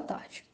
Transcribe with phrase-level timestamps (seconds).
[0.00, 0.44] tarde.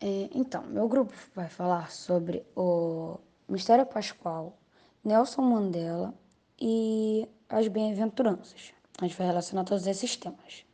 [0.00, 3.18] É, então, meu grupo vai falar sobre o
[3.48, 4.58] Mistério Pascual,
[5.02, 6.14] Nelson Mandela
[6.60, 8.74] e as bem-aventuranças.
[9.00, 10.66] A gente vai relacionar todos esses temas.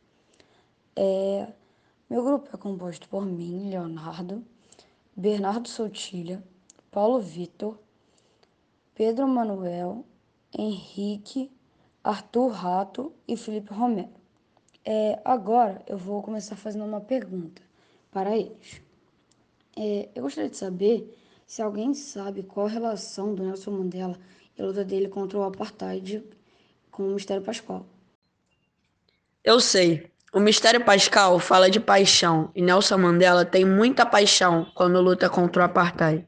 [0.95, 1.47] É,
[2.09, 4.43] meu grupo é composto por mim, Leonardo,
[5.15, 6.43] Bernardo Soutilha,
[6.91, 7.77] Paulo Vitor,
[8.93, 10.03] Pedro Manuel,
[10.53, 11.49] Henrique,
[12.03, 14.19] Arthur Rato e Felipe Romero.
[14.83, 17.70] É, agora eu vou começar fazendo uma pergunta
[18.11, 18.81] para eles.
[19.77, 24.19] É, eu gostaria de saber se alguém sabe qual a relação do Nelson Mandela
[24.57, 26.23] e a luta dele contra o apartheid
[26.91, 27.85] com o Mistério Pascal.
[29.43, 30.11] Eu sei.
[30.33, 35.63] O Mistério Pascal fala de paixão e Nelson Mandela tem muita paixão quando luta contra
[35.63, 36.27] o apartheid.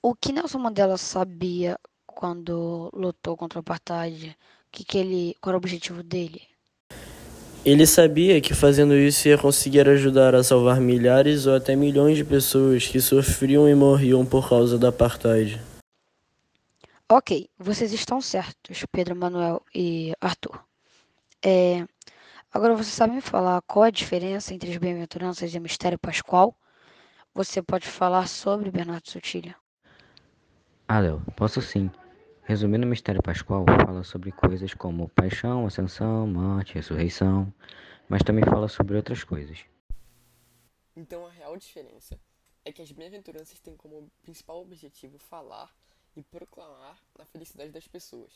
[0.00, 4.30] O que Nelson Mandela sabia quando lutou contra o apartheid?
[4.30, 6.42] O que, que ele, qual era o objetivo dele?
[7.64, 12.24] Ele sabia que fazendo isso ia conseguir ajudar a salvar milhares ou até milhões de
[12.24, 15.60] pessoas que sofriam e morriam por causa da apartheid.
[17.08, 20.58] Ok, vocês estão certos, Pedro Manuel e Arthur.
[21.44, 21.86] É,
[22.52, 25.98] agora você sabe me falar qual é a diferença entre as bem-aventuranças e o mistério
[26.00, 26.56] pascual?
[27.32, 29.54] Você pode falar sobre Bernardo Sotilha?
[30.88, 31.88] Ah, Léo, posso sim.
[32.44, 37.52] Resumindo, o mistério pascual fala sobre coisas como paixão, ascensão, morte, ressurreição,
[38.08, 39.64] mas também fala sobre outras coisas.
[40.96, 42.18] Então a real diferença
[42.64, 45.70] é que as bem-aventuranças têm como principal objetivo falar
[46.16, 48.32] e proclamar a felicidade das pessoas.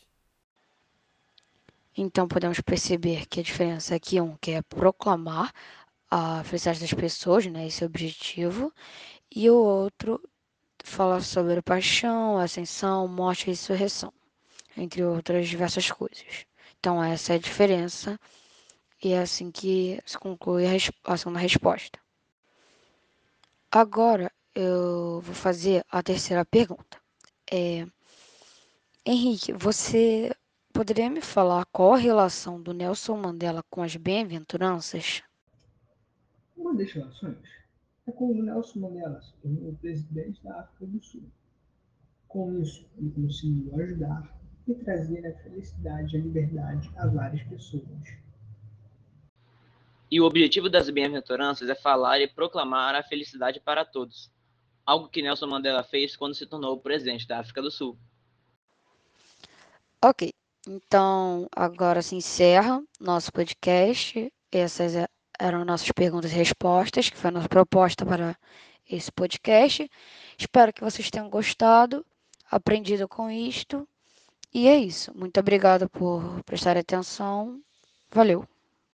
[1.97, 5.53] Então podemos perceber que a diferença é que um quer proclamar
[6.09, 8.73] a felicidade das pessoas, né, esse é o objetivo,
[9.35, 10.23] e o outro
[10.87, 14.13] fala sobre paixão, ascensão, morte e ressurreição,
[14.77, 16.47] entre outras diversas coisas.
[16.79, 18.19] Então, essa é a diferença
[19.03, 20.65] e é assim que se conclui
[21.05, 21.99] a segunda resposta.
[23.71, 26.99] Agora, eu vou fazer a terceira pergunta.
[27.51, 27.85] É,
[29.05, 30.33] Henrique, você
[30.73, 35.23] poderia me falar qual a relação do Nelson Mandela com as bem-aventuranças?
[36.57, 37.37] Uma das relações
[38.07, 41.25] é com o Nelson Mandela, se tornou presidente da África do Sul.
[42.29, 44.37] Com isso, ele conseguiu ajudar
[44.67, 47.85] e trazer a felicidade e a liberdade a várias pessoas.
[50.11, 54.31] E o objetivo das bem-aventuranças é falar e proclamar a felicidade para todos,
[54.85, 57.99] algo que Nelson Mandela fez quando se tornou presidente da África do Sul.
[60.05, 60.33] Ok,
[60.69, 64.33] então agora se encerra nosso podcast.
[64.53, 68.37] Essas é eram nossas perguntas e respostas, que foi a nossa proposta para
[68.89, 69.91] esse podcast.
[70.39, 72.05] Espero que vocês tenham gostado,
[72.51, 73.89] aprendido com isto.
[74.53, 75.13] E é isso.
[75.17, 77.61] Muito obrigada por prestar atenção.
[78.11, 78.56] Valeu!